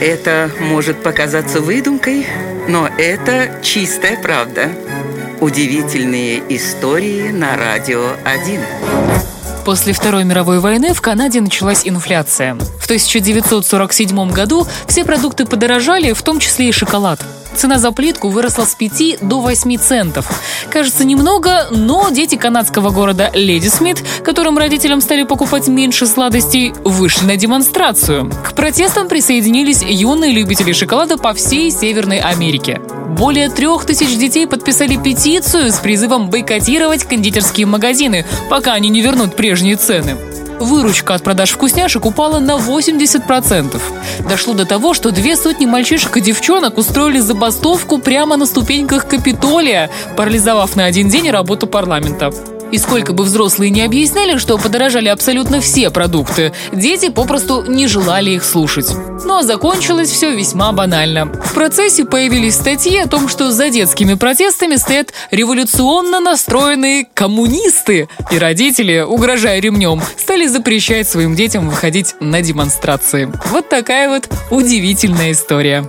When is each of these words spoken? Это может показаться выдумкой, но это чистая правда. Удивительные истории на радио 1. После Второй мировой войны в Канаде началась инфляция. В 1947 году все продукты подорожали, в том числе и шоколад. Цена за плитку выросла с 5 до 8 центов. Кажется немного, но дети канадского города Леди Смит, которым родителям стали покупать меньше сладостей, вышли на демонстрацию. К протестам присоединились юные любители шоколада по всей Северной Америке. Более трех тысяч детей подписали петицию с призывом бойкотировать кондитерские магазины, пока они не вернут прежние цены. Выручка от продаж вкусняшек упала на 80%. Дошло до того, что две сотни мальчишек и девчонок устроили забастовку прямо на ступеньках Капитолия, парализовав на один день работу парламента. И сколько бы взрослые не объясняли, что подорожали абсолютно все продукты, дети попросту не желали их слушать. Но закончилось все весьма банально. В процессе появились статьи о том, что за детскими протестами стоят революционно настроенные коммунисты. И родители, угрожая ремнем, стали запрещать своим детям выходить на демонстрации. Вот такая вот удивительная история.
Это 0.00 0.48
может 0.60 1.02
показаться 1.02 1.60
выдумкой, 1.60 2.24
но 2.68 2.86
это 2.86 3.58
чистая 3.62 4.16
правда. 4.20 4.70
Удивительные 5.40 6.40
истории 6.50 7.30
на 7.30 7.56
радио 7.56 8.12
1. 8.24 8.60
После 9.64 9.92
Второй 9.92 10.22
мировой 10.22 10.60
войны 10.60 10.94
в 10.94 11.00
Канаде 11.00 11.40
началась 11.40 11.82
инфляция. 11.84 12.54
В 12.54 12.84
1947 12.84 14.30
году 14.30 14.66
все 14.86 15.04
продукты 15.04 15.46
подорожали, 15.46 16.12
в 16.12 16.22
том 16.22 16.38
числе 16.38 16.68
и 16.68 16.72
шоколад. 16.72 17.20
Цена 17.58 17.78
за 17.80 17.90
плитку 17.90 18.28
выросла 18.28 18.64
с 18.66 18.76
5 18.76 19.18
до 19.20 19.40
8 19.40 19.78
центов. 19.78 20.26
Кажется 20.70 21.04
немного, 21.04 21.66
но 21.72 22.08
дети 22.08 22.36
канадского 22.36 22.90
города 22.90 23.32
Леди 23.34 23.66
Смит, 23.66 24.04
которым 24.22 24.58
родителям 24.58 25.00
стали 25.00 25.24
покупать 25.24 25.66
меньше 25.66 26.06
сладостей, 26.06 26.72
вышли 26.84 27.24
на 27.24 27.36
демонстрацию. 27.36 28.30
К 28.44 28.52
протестам 28.52 29.08
присоединились 29.08 29.82
юные 29.82 30.30
любители 30.32 30.72
шоколада 30.72 31.18
по 31.18 31.34
всей 31.34 31.72
Северной 31.72 32.20
Америке. 32.20 32.80
Более 33.18 33.48
трех 33.48 33.86
тысяч 33.86 34.16
детей 34.16 34.46
подписали 34.46 34.96
петицию 34.96 35.72
с 35.72 35.78
призывом 35.80 36.30
бойкотировать 36.30 37.02
кондитерские 37.02 37.66
магазины, 37.66 38.24
пока 38.48 38.74
они 38.74 38.88
не 38.88 39.00
вернут 39.00 39.34
прежние 39.34 39.74
цены. 39.74 40.16
Выручка 40.60 41.14
от 41.14 41.22
продаж 41.22 41.52
вкусняшек 41.52 42.04
упала 42.04 42.38
на 42.38 42.56
80%. 42.56 43.80
Дошло 44.28 44.54
до 44.54 44.66
того, 44.66 44.94
что 44.94 45.10
две 45.10 45.36
сотни 45.36 45.66
мальчишек 45.66 46.16
и 46.16 46.20
девчонок 46.20 46.78
устроили 46.78 47.20
забастовку 47.20 47.98
прямо 47.98 48.36
на 48.36 48.46
ступеньках 48.46 49.06
Капитолия, 49.08 49.90
парализовав 50.16 50.76
на 50.76 50.84
один 50.84 51.08
день 51.08 51.30
работу 51.30 51.66
парламента. 51.66 52.32
И 52.70 52.78
сколько 52.78 53.12
бы 53.12 53.24
взрослые 53.24 53.70
не 53.70 53.82
объясняли, 53.82 54.38
что 54.38 54.58
подорожали 54.58 55.08
абсолютно 55.08 55.60
все 55.60 55.90
продукты, 55.90 56.52
дети 56.72 57.08
попросту 57.08 57.64
не 57.66 57.86
желали 57.86 58.30
их 58.30 58.44
слушать. 58.44 58.88
Но 59.24 59.42
закончилось 59.42 60.10
все 60.10 60.34
весьма 60.34 60.72
банально. 60.72 61.26
В 61.26 61.54
процессе 61.54 62.04
появились 62.04 62.54
статьи 62.54 62.98
о 62.98 63.08
том, 63.08 63.28
что 63.28 63.50
за 63.50 63.70
детскими 63.70 64.14
протестами 64.14 64.76
стоят 64.76 65.12
революционно 65.30 66.20
настроенные 66.20 67.06
коммунисты. 67.14 68.08
И 68.30 68.38
родители, 68.38 69.00
угрожая 69.00 69.60
ремнем, 69.60 70.02
стали 70.16 70.46
запрещать 70.46 71.08
своим 71.08 71.34
детям 71.34 71.68
выходить 71.68 72.14
на 72.20 72.42
демонстрации. 72.42 73.32
Вот 73.46 73.68
такая 73.68 74.08
вот 74.08 74.28
удивительная 74.50 75.32
история. 75.32 75.84